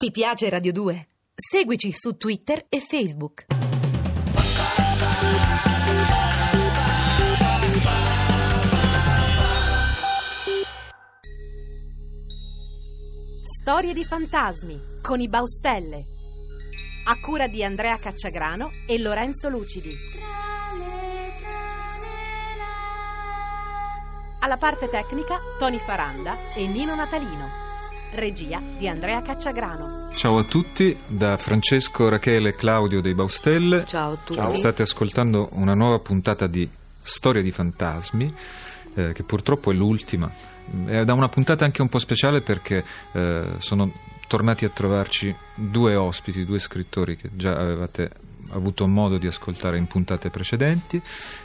Ti 0.00 0.10
piace 0.12 0.48
Radio 0.48 0.72
2? 0.72 1.08
Seguici 1.34 1.92
su 1.92 2.16
Twitter 2.16 2.64
e 2.70 2.80
Facebook. 2.80 3.44
Storie 13.60 13.92
di 13.92 14.02
fantasmi 14.06 14.80
con 15.02 15.20
i 15.20 15.28
Baustelle. 15.28 16.02
A 17.04 17.20
cura 17.20 17.46
di 17.46 17.62
Andrea 17.62 17.98
Cacciagrano 17.98 18.70
e 18.86 18.98
Lorenzo 18.98 19.50
Lucidi. 19.50 19.94
Alla 24.40 24.56
parte 24.56 24.88
tecnica 24.88 25.38
Tony 25.58 25.78
Faranda 25.78 26.54
e 26.54 26.66
Nino 26.66 26.94
Natalino. 26.94 27.69
Regia 28.12 28.60
di 28.78 28.88
Andrea 28.88 29.22
Cacciagrano. 29.22 30.10
Ciao 30.16 30.38
a 30.38 30.44
tutti 30.44 30.96
da 31.06 31.36
Francesco, 31.36 32.08
Rachele 32.08 32.48
e 32.48 32.54
Claudio 32.54 33.00
dei 33.00 33.14
Baustelle. 33.14 33.84
Ciao 33.86 34.12
a 34.12 34.16
tutti. 34.16 34.56
State 34.56 34.82
ascoltando 34.82 35.48
una 35.52 35.74
nuova 35.74 36.00
puntata 36.00 36.48
di 36.48 36.68
Storia 37.02 37.40
di 37.40 37.52
fantasmi, 37.52 38.34
eh, 38.94 39.12
che 39.12 39.22
purtroppo 39.22 39.70
è 39.70 39.74
l'ultima. 39.74 40.30
È 40.86 41.04
da 41.04 41.14
una 41.14 41.28
puntata 41.28 41.64
anche 41.64 41.82
un 41.82 41.88
po' 41.88 42.00
speciale 42.00 42.40
perché 42.40 42.84
eh, 43.12 43.44
sono 43.58 43.92
tornati 44.26 44.64
a 44.64 44.70
trovarci 44.70 45.34
due 45.54 45.94
ospiti, 45.94 46.44
due 46.44 46.58
scrittori 46.58 47.16
che 47.16 47.30
già 47.32 47.56
avevate 47.56 48.10
avuto 48.50 48.88
modo 48.88 49.18
di 49.18 49.28
ascoltare 49.28 49.78
in 49.78 49.86
puntate 49.86 50.30
precedenti, 50.30 51.00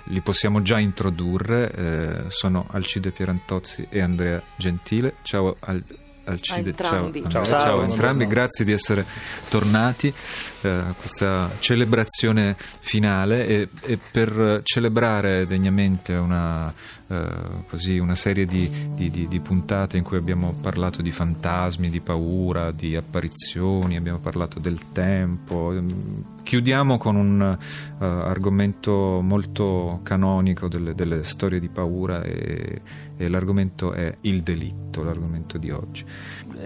li 0.05 0.21
possiamo 0.21 0.63
già 0.63 0.79
introdurre, 0.79 1.71
eh, 1.71 2.29
sono 2.29 2.65
Alcide 2.71 3.11
Pierantozzi 3.11 3.87
e 3.89 4.01
Andrea 4.01 4.41
Gentile. 4.55 5.15
Ciao 5.21 5.55
al, 5.59 5.83
Alcide, 6.25 6.73
ciao, 6.75 6.95
entrambi. 7.07 7.23
Ciao. 7.29 7.43
ciao 7.43 7.57
a 7.57 7.61
Ciao. 7.61 7.83
entrambi, 7.83 8.27
grazie 8.27 8.65
di 8.65 8.71
essere 8.71 9.05
tornati 9.49 10.13
eh, 10.61 10.69
a 10.69 10.93
questa 10.99 11.51
celebrazione 11.59 12.55
finale 12.79 13.45
e, 13.45 13.69
e 13.81 13.97
per 14.11 14.61
celebrare 14.63 15.45
degnamente 15.45 16.13
una, 16.13 16.73
eh, 17.07 17.27
così, 17.69 17.97
una 17.99 18.15
serie 18.15 18.45
di, 18.45 18.69
di- 18.95 19.09
di- 19.11 19.27
di 19.27 19.39
puntate 19.39 19.97
in 19.97 20.03
cui 20.03 20.17
abbiamo 20.17 20.53
parlato 20.59 21.01
di 21.01 21.11
fantasmi, 21.11 21.89
di 21.89 21.99
paura, 22.01 22.71
di 22.71 22.95
apparizioni, 22.95 23.95
abbiamo 23.95 24.19
parlato 24.19 24.59
del 24.59 24.79
tempo. 24.91 25.71
ehm, 25.71 26.23
Chiudiamo 26.45 26.99
con 26.99 27.15
un 27.15 27.41
eh, 27.41 28.05
argomento 28.05 29.19
molto 29.19 30.01
canonico 30.03 30.67
delle, 30.67 30.93
delle 30.93 31.23
storie 31.23 31.59
di 31.59 31.69
paura 31.69 32.21
e, 32.21 32.81
e 33.17 33.27
l'argomento 33.27 33.93
è 33.93 34.15
il 34.21 34.43
delitto, 34.43 35.01
l'argomento 35.01 35.57
di 35.57 35.71
oggi. 35.71 36.05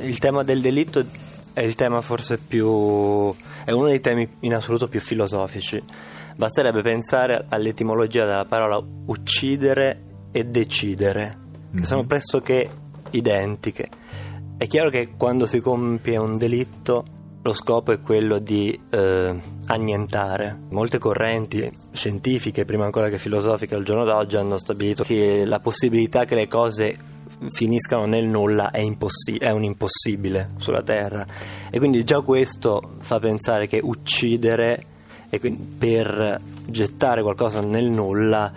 Il 0.01 0.19
tema 0.19 0.43
del 0.43 0.59
delitto 0.59 1.01
è 1.53 1.63
il 1.63 1.75
tema 1.75 2.01
forse 2.01 2.37
più. 2.37 3.33
è 3.63 3.71
uno 3.71 3.87
dei 3.87 4.01
temi 4.01 4.27
in 4.41 4.53
assoluto 4.53 4.89
più 4.89 4.99
filosofici. 4.99 5.81
Basterebbe 6.35 6.81
pensare 6.81 7.45
all'etimologia 7.47 8.25
della 8.25 8.45
parola 8.45 8.83
uccidere 9.05 10.03
e 10.31 10.43
decidere, 10.43 11.37
che 11.71 11.77
Mhm. 11.79 11.83
sono 11.83 12.03
pressoché 12.05 12.69
identiche. 13.11 13.87
È 14.57 14.67
chiaro 14.67 14.89
che 14.89 15.11
quando 15.15 15.45
si 15.45 15.61
compie 15.61 16.17
un 16.17 16.37
delitto 16.37 17.05
lo 17.41 17.53
scopo 17.53 17.91
è 17.91 18.01
quello 18.01 18.39
di 18.39 18.77
eh, 18.89 19.41
annientare. 19.67 20.59
Molte 20.69 20.97
correnti 20.97 21.71
scientifiche, 21.91 22.65
prima 22.65 22.85
ancora 22.85 23.09
che 23.09 23.17
filosofiche, 23.17 23.75
al 23.75 23.83
giorno 23.83 24.03
d'oggi 24.03 24.35
hanno 24.35 24.57
stabilito 24.57 25.03
che 25.03 25.45
la 25.45 25.59
possibilità 25.59 26.25
che 26.25 26.35
le 26.35 26.47
cose 26.47 26.97
finiscano 27.51 28.05
nel 28.05 28.25
nulla 28.25 28.71
è, 28.71 28.81
impossi- 28.81 29.37
è 29.37 29.49
un 29.51 29.63
impossibile 29.63 30.51
sulla 30.57 30.83
Terra. 30.83 31.25
E 31.69 31.77
quindi 31.77 32.03
già 32.03 32.21
questo 32.21 32.95
fa 32.99 33.19
pensare 33.19 33.67
che 33.67 33.79
uccidere 33.81 34.83
per 35.77 36.41
gettare 36.65 37.21
qualcosa 37.21 37.61
nel 37.61 37.85
nulla 37.85 38.51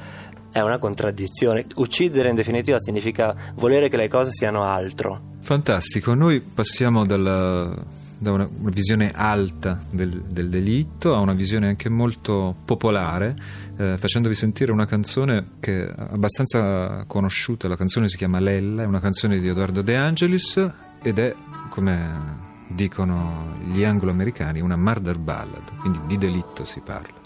è 0.50 0.60
una 0.60 0.78
contraddizione. 0.78 1.66
Uccidere 1.76 2.30
in 2.30 2.34
definitiva 2.34 2.78
significa 2.80 3.34
volere 3.54 3.88
che 3.88 3.96
le 3.96 4.08
cose 4.08 4.32
siano 4.32 4.64
altro. 4.64 5.30
Fantastico, 5.40 6.14
noi 6.14 6.40
passiamo 6.40 7.06
dalla- 7.06 8.00
da 8.22 8.30
una, 8.30 8.48
una 8.56 8.70
visione 8.70 9.10
alta 9.12 9.80
del, 9.90 10.22
del 10.22 10.48
delitto 10.48 11.16
a 11.16 11.18
una 11.18 11.32
visione 11.32 11.66
anche 11.66 11.88
molto 11.88 12.54
popolare, 12.64 13.34
eh, 13.76 13.96
facendovi 13.98 14.36
sentire 14.36 14.70
una 14.70 14.86
canzone 14.86 15.54
che 15.58 15.88
è 15.88 15.92
abbastanza 15.96 17.04
conosciuta, 17.08 17.66
la 17.66 17.76
canzone 17.76 18.08
si 18.08 18.16
chiama 18.16 18.38
Lella, 18.38 18.84
è 18.84 18.86
una 18.86 19.00
canzone 19.00 19.40
di 19.40 19.48
Edoardo 19.48 19.82
De 19.82 19.96
Angelis 19.96 20.70
ed 21.02 21.18
è, 21.18 21.34
come 21.68 22.50
dicono 22.68 23.56
gli 23.64 23.82
anglo-americani, 23.82 24.60
una 24.60 24.76
murder 24.76 25.18
ballad, 25.18 25.76
quindi 25.80 25.98
di 26.06 26.16
delitto 26.16 26.64
si 26.64 26.80
parla. 26.80 27.20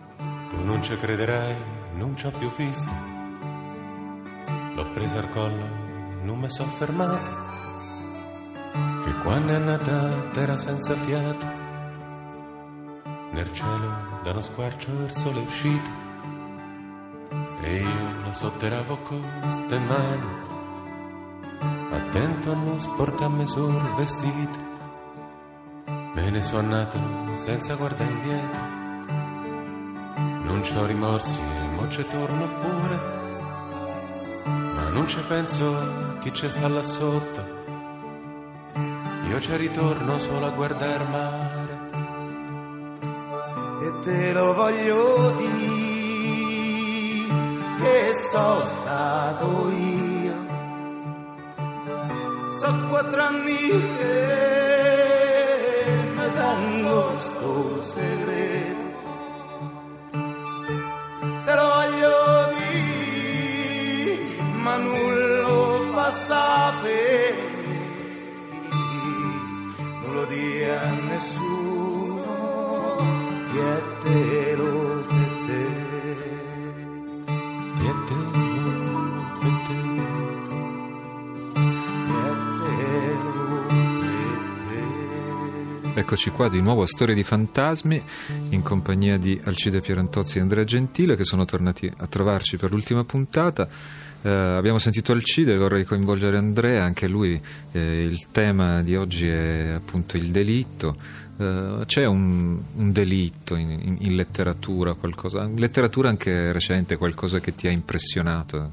Tu 0.49 0.65
non 0.65 0.83
ci 0.83 0.97
crederai, 0.97 1.55
non 1.99 2.17
ci 2.17 2.25
ho 2.25 2.31
più 2.31 2.51
visto. 2.57 2.91
L'ho 4.75 4.87
presa 4.95 5.19
al 5.19 5.29
collo, 5.29 5.69
non 6.25 6.39
mi 6.39 6.51
sono 6.51 6.71
fermato. 6.71 7.65
Quando 9.27 9.53
è 9.53 9.59
nata 9.59 10.09
terra 10.31 10.57
senza 10.57 10.95
fiato. 10.95 11.47
Nel 13.33 13.53
cielo 13.53 14.21
da 14.23 14.31
uno 14.31 14.41
squarcio 14.41 14.89
il 15.05 15.11
sole 15.11 15.41
è 15.41 15.45
uscito. 15.45 15.91
E 17.61 17.75
io 17.81 18.25
la 18.25 18.33
sotterravo 18.33 18.99
con 18.99 19.25
ste 19.49 19.79
mani. 19.81 20.29
Attento 21.91 22.53
a 22.53 22.55
non 22.55 22.79
sporcarmi 22.79 23.49
sul 23.49 23.75
vestito. 23.97 24.59
Me 26.15 26.31
ne 26.31 26.41
sono 26.41 26.61
andato 26.61 26.99
senza 27.35 27.75
guardare 27.75 28.09
indietro. 28.09 28.61
Non 30.45 30.61
c'ho 30.63 30.87
rimorsi 30.87 31.37
e 31.37 31.75
mo 31.75 31.89
ci 31.89 32.07
torno 32.07 32.47
pure. 32.47 32.99
Ma 34.45 34.89
non 34.91 35.09
ci 35.09 35.19
penso 35.27 35.77
a 35.77 36.19
chi 36.21 36.33
ci 36.33 36.49
sta 36.49 36.69
là 36.69 36.83
sotto. 36.83 37.56
Io 39.37 39.43
ci 39.43 39.55
ritorno 39.57 40.19
solo 40.19 40.47
a 40.47 40.51
guardare 40.51 41.05
mare. 41.11 41.79
e 43.83 43.93
te 44.03 44.33
lo 44.33 44.55
voglio 44.55 45.35
dire 45.37 45.67
che 47.77 48.13
sono 48.33 48.65
stato 48.65 49.71
io. 49.73 50.37
So 52.47 52.87
quattro 52.89 53.21
anni 53.21 53.69
che 53.99 54.25
mi 56.17 56.33
tengo 56.33 57.19
sto 57.19 57.83
segreto. 57.83 58.85
Te 61.45 61.55
lo 61.55 61.67
voglio 61.77 62.49
dire, 62.57 64.17
ma 64.63 64.77
lo 64.79 65.93
fa 65.93 66.11
sapere. 66.27 67.56
Dia 70.37 70.77
a 70.83 70.93
nessuno, 71.09 72.21
chiedetelo 73.51 75.05
per 75.07 75.31
te. 75.47 75.65
Dietro 77.81 78.21
per 79.41 79.57
te. 79.65 79.81
Chiedetelo 82.07 83.47
per 84.69 84.85
te. 85.95 86.01
Eccoci 86.01 86.29
qua 86.29 86.51
di 86.51 86.61
nuovo 86.61 86.83
a 86.83 86.87
Storie 86.87 87.15
di 87.15 87.25
Fantasmi 87.25 88.03
in 88.51 88.61
compagnia 88.63 89.17
di 89.17 89.41
Alcide 89.43 89.81
Pierantozzi 89.81 90.37
e 90.37 90.43
Andrea 90.43 90.65
Gentile 90.65 91.17
che 91.17 91.25
sono 91.25 91.47
tornati 91.47 91.91
a 91.97 92.07
trovarci 92.07 92.59
per 92.59 92.73
l'ultima 92.73 93.05
puntata. 93.05 93.67
Eh, 94.27 94.29
abbiamo 94.29 94.79
sentito 94.81 95.13
Alcide, 95.13 95.57
vorrei 95.57 95.85
coinvolgere 95.85 96.37
Andrea, 96.37 96.83
anche 96.83 97.07
lui 97.07 97.41
eh, 97.71 98.03
il 98.03 98.27
tema 98.33 98.83
di 98.83 98.97
oggi 98.97 99.29
è 99.29 99.69
appunto 99.69 100.17
il 100.17 100.33
delitto. 100.33 100.97
Eh, 101.39 101.83
c'è 101.87 102.07
un, 102.07 102.59
un 102.75 102.91
delitto 102.91 103.55
in, 103.55 103.71
in- 103.71 103.97
in 104.01 104.17
letteratura, 104.17 104.95
qualcosa, 104.95 105.49
letteratura 105.55 106.09
anche 106.09 106.51
recente, 106.51 106.97
qualcosa 106.97 107.39
che 107.39 107.55
ti 107.55 107.69
ha 107.69 107.71
impressionato? 107.71 108.73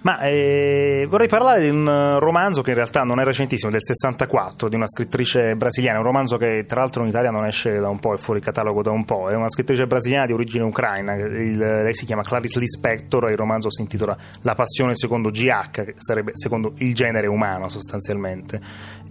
Ma 0.00 0.20
eh, 0.20 1.06
vorrei 1.08 1.26
parlare 1.26 1.60
di 1.60 1.68
un 1.70 1.86
eh, 1.88 2.18
romanzo 2.20 2.62
che 2.62 2.70
in 2.70 2.76
realtà 2.76 3.02
non 3.02 3.18
è 3.18 3.24
recentissimo, 3.24 3.70
del 3.70 3.82
64, 3.82 4.68
di 4.68 4.76
una 4.76 4.86
scrittrice 4.86 5.56
brasiliana, 5.56 5.98
un 5.98 6.04
romanzo 6.04 6.36
che 6.36 6.64
tra 6.66 6.80
l'altro 6.80 7.02
in 7.02 7.08
Italia 7.08 7.30
non 7.30 7.44
esce 7.44 7.78
da 7.80 7.88
un 7.88 7.98
po', 7.98 8.14
è 8.14 8.18
fuori 8.18 8.40
catalogo 8.40 8.80
da 8.82 8.92
un 8.92 9.04
po', 9.04 9.28
è 9.28 9.34
una 9.34 9.48
scrittrice 9.50 9.86
brasiliana 9.88 10.26
di 10.26 10.32
origine 10.32 10.62
ucraina, 10.62 11.14
il- 11.14 11.56
lei 11.58 11.94
si 11.94 12.04
chiama 12.06 12.22
Clarice 12.22 12.60
Lispector 12.60 13.26
e 13.28 13.32
il 13.32 13.36
romanzo 13.36 13.70
si 13.72 13.80
intitola 13.80 14.16
La 14.42 14.54
passione 14.54 14.92
secondo 14.94 15.30
GH, 15.30 15.70
che 15.70 15.94
sarebbe 15.98 16.30
secondo 16.34 16.74
il 16.76 16.94
genere 16.94 17.26
umano 17.26 17.68
sostanzialmente. 17.68 18.60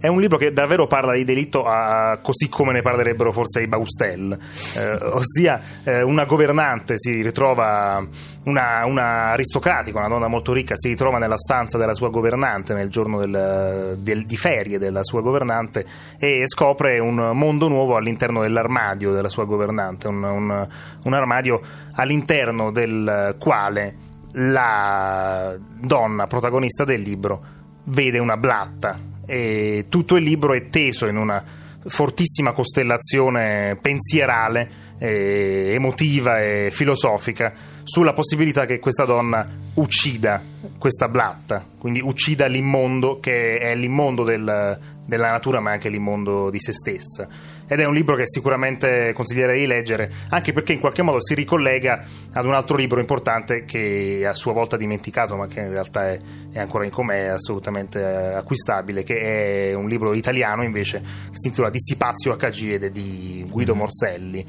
È 0.00 0.08
un 0.08 0.20
libro 0.20 0.38
che 0.38 0.52
davvero 0.52 0.86
parla 0.86 1.12
di 1.12 1.24
delitto 1.24 1.64
a- 1.66 2.18
così 2.22 2.48
come 2.48 2.72
ne 2.72 2.80
parlerebbero 2.80 3.30
forse 3.30 3.60
i 3.60 3.66
Baustelle, 3.66 4.38
eh, 4.76 4.92
ossia 5.04 5.60
eh, 5.84 6.02
una 6.02 6.24
governante 6.24 6.94
si 6.96 7.20
ritrova 7.20 8.06
una, 8.44 8.86
una 8.86 9.32
aristocratica, 9.32 9.98
una 9.98 10.08
donna 10.08 10.28
molto 10.28 10.52
ricca, 10.54 10.76
si 10.78 10.88
ritrova 10.88 11.18
nella 11.18 11.36
stanza 11.36 11.76
della 11.76 11.94
sua 11.94 12.08
governante 12.08 12.72
nel 12.72 12.88
giorno 12.88 13.18
del, 13.18 13.98
del, 13.98 14.24
di 14.24 14.36
ferie 14.36 14.78
della 14.78 15.02
sua 15.02 15.22
governante 15.22 15.84
e 16.18 16.44
scopre 16.46 17.00
un 17.00 17.32
mondo 17.34 17.66
nuovo 17.66 17.96
all'interno 17.96 18.42
dell'armadio 18.42 19.10
della 19.10 19.28
sua 19.28 19.44
governante, 19.44 20.06
un, 20.06 20.22
un, 20.22 20.68
un 21.02 21.12
armadio 21.12 21.60
all'interno 21.94 22.70
del 22.70 23.34
quale 23.38 24.06
la 24.32 25.56
donna 25.58 26.26
protagonista 26.26 26.84
del 26.84 27.00
libro 27.00 27.42
vede 27.84 28.18
una 28.18 28.36
blatta. 28.36 28.98
E 29.26 29.86
tutto 29.88 30.16
il 30.16 30.24
libro 30.24 30.54
è 30.54 30.68
teso 30.68 31.06
in 31.06 31.16
una 31.16 31.42
fortissima 31.86 32.52
costellazione 32.52 33.76
pensierale, 33.80 34.70
eh, 34.98 35.70
emotiva 35.72 36.40
e 36.40 36.68
filosofica 36.70 37.52
sulla 37.82 38.12
possibilità 38.12 38.66
che 38.66 38.78
questa 38.78 39.04
donna 39.04 39.46
uccida 39.74 40.42
questa 40.78 41.08
blatta, 41.08 41.64
quindi 41.78 42.00
uccida 42.00 42.46
l'immondo 42.46 43.18
che 43.20 43.58
è 43.58 43.74
l'immondo 43.74 44.24
del, 44.24 44.78
della 45.04 45.30
natura 45.30 45.60
ma 45.60 45.70
anche 45.70 45.88
l'immondo 45.88 46.50
di 46.50 46.58
se 46.60 46.72
stessa 46.72 47.28
ed 47.70 47.80
è 47.80 47.84
un 47.84 47.92
libro 47.92 48.16
che 48.16 48.26
sicuramente 48.26 49.12
consiglierei 49.12 49.60
di 49.60 49.66
leggere, 49.66 50.10
anche 50.30 50.54
perché 50.54 50.72
in 50.72 50.80
qualche 50.80 51.02
modo 51.02 51.22
si 51.22 51.34
ricollega 51.34 52.02
ad 52.32 52.46
un 52.46 52.54
altro 52.54 52.76
libro 52.76 52.98
importante 52.98 53.64
che 53.64 54.24
a 54.26 54.32
sua 54.32 54.54
volta 54.54 54.78
dimenticato, 54.78 55.36
ma 55.36 55.46
che 55.46 55.60
in 55.60 55.70
realtà 55.70 56.08
è, 56.08 56.18
è 56.50 56.58
ancora 56.58 56.86
in 56.86 56.90
com'è, 56.90 57.26
assolutamente 57.26 58.02
acquistabile, 58.02 59.02
che 59.02 59.70
è 59.70 59.74
un 59.74 59.86
libro 59.86 60.14
italiano 60.14 60.64
invece, 60.64 61.00
che 61.00 61.36
si 61.36 61.48
intitola 61.48 61.68
Dissipazio 61.68 62.34
HG 62.34 62.72
ed 62.72 62.84
è 62.84 62.90
di 62.90 63.44
Guido 63.46 63.74
mm. 63.74 63.78
Morselli. 63.78 64.46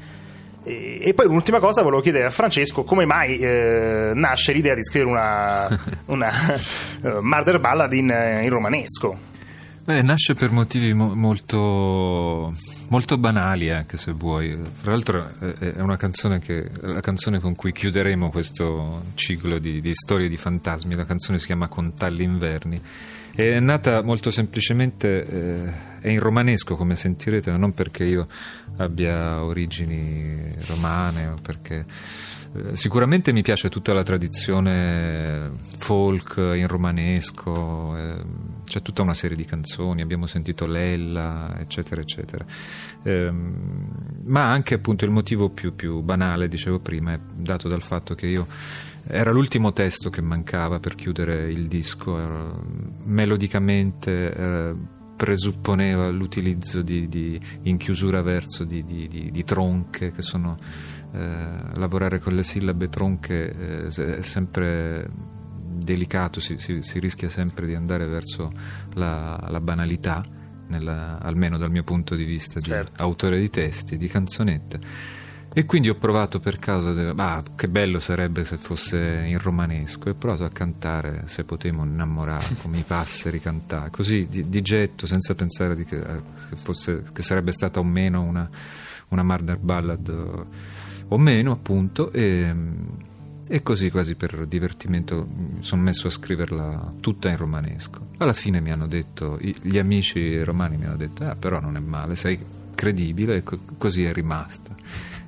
E, 0.62 1.12
poi 1.14 1.26
l'ultima 1.26 1.58
cosa 1.58 1.82
volevo 1.82 2.02
chiedere 2.02 2.26
a 2.26 2.30
Francesco 2.30 2.82
come 2.82 3.06
mai 3.06 3.38
eh, 3.38 4.12
nasce 4.14 4.52
l'idea 4.52 4.74
di 4.74 4.84
scrivere 4.84 5.10
una, 5.10 5.80
una 6.06 6.30
uh, 7.02 7.20
murder 7.20 7.60
ballad 7.60 7.92
in, 7.92 8.08
in 8.42 8.48
romanesco. 8.48 9.28
Beh, 9.82 10.02
nasce 10.02 10.34
per 10.34 10.50
motivi 10.50 10.92
mo- 10.92 11.14
molto, 11.14 12.54
molto, 12.88 13.18
banali, 13.18 13.70
anche 13.70 13.96
se 13.96 14.12
vuoi. 14.12 14.56
Tra 14.82 14.92
l'altro, 14.92 15.32
è 15.58 15.80
una 15.80 15.96
canzone 15.96 16.38
che 16.38 16.70
la 16.82 17.00
canzone 17.00 17.40
con 17.40 17.56
cui 17.56 17.72
chiuderemo 17.72 18.30
questo 18.30 19.04
ciclo 19.14 19.58
di, 19.58 19.80
di 19.80 19.92
storie 19.94 20.28
di 20.28 20.36
fantasmi. 20.36 20.94
La 20.94 21.06
canzone 21.06 21.38
si 21.38 21.46
chiama 21.46 21.66
Contalli 21.66 22.22
Inverni. 22.22 22.80
È 23.34 23.60
nata 23.60 24.02
molto 24.02 24.30
semplicemente, 24.30 25.24
eh, 25.24 25.72
è 26.00 26.08
in 26.08 26.18
romanesco 26.18 26.76
come 26.76 26.96
sentirete, 26.96 27.50
ma 27.50 27.56
non 27.56 27.72
perché 27.72 28.04
io 28.04 28.26
abbia 28.76 29.42
origini 29.44 30.54
romane 30.66 31.34
perché 31.40 31.84
eh, 32.54 32.76
sicuramente 32.76 33.32
mi 33.32 33.42
piace 33.42 33.68
tutta 33.68 33.92
la 33.92 34.02
tradizione 34.02 35.52
folk 35.78 36.36
in 36.36 36.66
romanesco, 36.66 37.96
eh, 37.96 38.24
c'è 38.70 38.82
tutta 38.82 39.02
una 39.02 39.14
serie 39.14 39.36
di 39.36 39.44
canzoni, 39.44 40.00
abbiamo 40.00 40.26
sentito 40.26 40.64
Lella, 40.64 41.56
eccetera, 41.58 42.00
eccetera. 42.00 42.44
Eh, 43.02 43.28
ma 43.28 44.48
anche 44.48 44.74
appunto 44.74 45.04
il 45.04 45.10
motivo 45.10 45.50
più, 45.50 45.74
più, 45.74 46.02
banale, 46.02 46.46
dicevo 46.46 46.78
prima, 46.78 47.12
è 47.14 47.18
dato 47.34 47.66
dal 47.66 47.82
fatto 47.82 48.14
che 48.14 48.28
io 48.28 48.46
era 49.08 49.32
l'ultimo 49.32 49.72
testo 49.72 50.08
che 50.08 50.20
mancava 50.20 50.78
per 50.78 50.94
chiudere 50.94 51.50
il 51.50 51.66
disco, 51.66 52.16
era, 52.16 52.54
melodicamente 53.06 54.32
eh, 54.32 54.74
presupponeva 55.16 56.08
l'utilizzo 56.10 56.80
di, 56.80 57.08
di, 57.08 57.40
in 57.62 57.76
chiusura 57.76 58.22
verso 58.22 58.62
di, 58.62 58.84
di 58.84 59.44
tronche 59.44 60.12
che 60.12 60.22
sono 60.22 60.54
eh, 61.12 61.46
lavorare 61.74 62.20
con 62.20 62.34
le 62.34 62.44
sillabe 62.44 62.88
tronche 62.88 63.88
eh, 63.88 64.16
è 64.18 64.22
sempre 64.22 65.38
delicato, 65.80 66.40
si, 66.40 66.58
si, 66.58 66.82
si, 66.82 66.98
rischia 66.98 67.28
sempre 67.28 67.66
di 67.66 67.74
andare 67.74 68.06
verso 68.06 68.52
la, 68.94 69.38
la 69.48 69.60
banalità, 69.60 70.24
nella, 70.68 71.18
almeno 71.20 71.58
dal 71.58 71.70
mio 71.70 71.82
punto 71.82 72.14
di 72.14 72.24
vista 72.24 72.60
di 72.60 72.70
certo. 72.70 73.02
autore 73.02 73.38
di 73.38 73.50
testi, 73.50 73.96
di 73.96 74.06
canzonette. 74.06 74.80
E 75.52 75.66
quindi 75.66 75.88
ho 75.88 75.96
provato 75.96 76.38
per 76.38 76.60
caso, 76.60 76.90
ah, 77.16 77.42
che 77.56 77.66
bello 77.66 77.98
sarebbe 77.98 78.44
se 78.44 78.56
fosse 78.56 79.24
in 79.26 79.36
romanesco, 79.38 80.08
e 80.08 80.12
ho 80.12 80.14
provato 80.14 80.44
a 80.44 80.48
cantare 80.48 81.24
Se 81.26 81.42
potevo 81.42 81.82
innamorare 81.82 82.54
come 82.62 82.78
i 82.78 82.84
passeri 82.86 83.40
cantare, 83.40 83.90
così 83.90 84.28
di, 84.28 84.48
di 84.48 84.60
getto, 84.60 85.06
senza 85.06 85.34
pensare 85.34 85.74
che, 85.84 85.96
eh, 85.96 86.22
fosse, 86.54 87.02
che, 87.12 87.22
sarebbe 87.22 87.50
stata 87.50 87.80
o 87.80 87.84
meno 87.84 88.22
una, 88.22 88.48
una 89.08 89.24
murder 89.24 89.58
ballad 89.58 90.46
o 91.08 91.18
meno 91.18 91.50
appunto 91.50 92.12
e, 92.12 92.54
e 93.52 93.64
così 93.64 93.90
quasi 93.90 94.14
per 94.14 94.46
divertimento 94.46 95.26
mi 95.28 95.60
sono 95.60 95.82
messo 95.82 96.06
a 96.06 96.10
scriverla 96.10 96.94
tutta 97.00 97.30
in 97.30 97.36
romanesco. 97.36 98.10
Alla 98.18 98.32
fine 98.32 98.60
mi 98.60 98.70
hanno 98.70 98.86
detto, 98.86 99.38
gli 99.40 99.76
amici 99.76 100.40
romani 100.44 100.76
mi 100.76 100.84
hanno 100.84 100.96
detto, 100.96 101.24
ah 101.24 101.34
però 101.34 101.58
non 101.58 101.74
è 101.74 101.80
male, 101.80 102.14
sei 102.14 102.38
credibile 102.76 103.38
e 103.38 103.42
così 103.76 104.04
è 104.04 104.12
rimasta. 104.12 104.72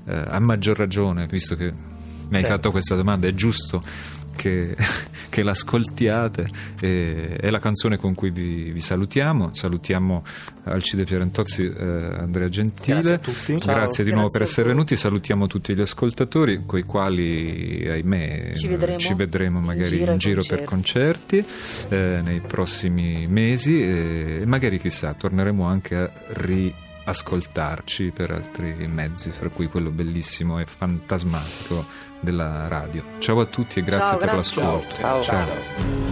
Eh, 0.05 0.15
a 0.15 0.39
maggior 0.39 0.77
ragione, 0.77 1.27
visto 1.27 1.57
che 1.57 1.73
mi 1.73 2.37
hai 2.37 2.45
fatto 2.45 2.71
questa 2.71 2.95
domanda, 2.95 3.27
è 3.27 3.35
giusto 3.35 3.83
che, 4.35 4.77
che 5.29 5.43
l'ascoltiate. 5.43 6.49
E, 6.81 7.37
è 7.41 7.51
la 7.51 7.59
canzone 7.59 7.97
con 7.97 8.15
cui 8.15 8.31
vi, 8.31 8.71
vi 8.71 8.81
salutiamo. 8.81 9.55
Salutiamo 9.55 10.25
Alcide 10.65 11.07
Fiorentozzi, 11.07 11.65
eh, 11.65 11.85
Andrea 12.19 12.49
Gentile. 12.49 13.01
Grazie 13.01 13.15
a 13.15 13.19
tutti. 13.19 13.61
Ciao. 13.61 13.75
Grazie 13.75 14.05
di 14.05 14.13
nuovo 14.13 14.29
per 14.29 14.43
essere 14.43 14.69
venuti. 14.69 14.97
Salutiamo 14.97 15.47
tutti 15.47 15.75
gli 15.75 15.81
ascoltatori, 15.81 16.63
con 16.67 16.79
i 16.79 16.83
quali, 16.83 17.89
ahimè, 17.89 18.53
ci 18.57 18.69
vedremo, 18.69 18.99
ci 18.99 19.15
vedremo 19.15 19.61
magari 19.61 19.93
in 19.93 19.99
giro, 19.99 20.13
in 20.13 20.19
giro 20.19 20.43
per 20.47 20.65
concerti 20.65 21.45
eh, 21.89 22.21
nei 22.23 22.41
prossimi 22.41 23.27
mesi. 23.27 23.83
E 23.83 24.43
magari, 24.45 24.79
chissà, 24.79 25.15
torneremo 25.15 25.65
anche 25.65 25.97
a 25.97 26.11
ri 26.35 26.75
ascoltarci 27.05 28.13
per 28.15 28.31
altri 28.31 28.87
mezzi, 28.89 29.31
fra 29.31 29.49
cui 29.49 29.67
quello 29.67 29.91
bellissimo 29.91 30.61
e 30.61 30.65
fantasmatico 30.65 31.85
della 32.23 32.69
radio. 32.69 33.03
Ciao 33.19 33.41
a 33.41 33.45
tutti 33.45 33.81
e 33.81 33.83
grazie 33.83 34.07
ciao, 34.07 34.19
per 34.19 34.35
l'ascolto. 34.35 34.95
ciao. 34.95 35.23
ciao. 35.23 35.47
ciao. 35.47 36.12